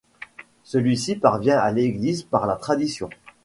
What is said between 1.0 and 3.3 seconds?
parvient à l'Église par la Tradition.